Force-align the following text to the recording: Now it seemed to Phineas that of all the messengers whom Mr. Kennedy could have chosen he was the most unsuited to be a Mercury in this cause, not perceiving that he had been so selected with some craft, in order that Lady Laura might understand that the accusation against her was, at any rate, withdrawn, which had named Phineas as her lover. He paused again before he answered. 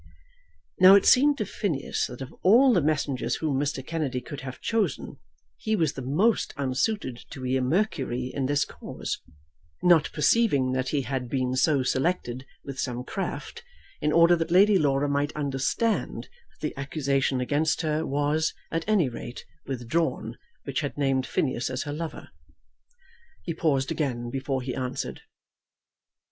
Now 0.79 0.95
it 0.95 1.05
seemed 1.05 1.37
to 1.37 1.45
Phineas 1.45 2.07
that 2.07 2.21
of 2.21 2.33
all 2.41 2.73
the 2.73 2.81
messengers 2.81 3.35
whom 3.35 3.59
Mr. 3.59 3.85
Kennedy 3.85 4.19
could 4.19 4.41
have 4.41 4.59
chosen 4.59 5.17
he 5.57 5.75
was 5.75 5.93
the 5.93 6.01
most 6.01 6.55
unsuited 6.57 7.23
to 7.29 7.39
be 7.39 7.55
a 7.55 7.61
Mercury 7.61 8.31
in 8.33 8.47
this 8.47 8.65
cause, 8.65 9.21
not 9.83 10.11
perceiving 10.11 10.71
that 10.71 10.89
he 10.89 11.03
had 11.03 11.29
been 11.29 11.55
so 11.55 11.83
selected 11.83 12.47
with 12.63 12.79
some 12.79 13.03
craft, 13.03 13.63
in 14.01 14.11
order 14.11 14.35
that 14.35 14.49
Lady 14.49 14.79
Laura 14.79 15.07
might 15.07 15.33
understand 15.35 16.29
that 16.49 16.61
the 16.61 16.73
accusation 16.81 17.39
against 17.39 17.81
her 17.81 18.03
was, 18.03 18.55
at 18.71 18.89
any 18.89 19.07
rate, 19.07 19.45
withdrawn, 19.67 20.35
which 20.63 20.79
had 20.81 20.97
named 20.97 21.27
Phineas 21.27 21.69
as 21.69 21.83
her 21.83 21.93
lover. 21.93 22.29
He 23.43 23.53
paused 23.53 23.91
again 23.91 24.31
before 24.31 24.63
he 24.63 24.73
answered. 24.73 25.21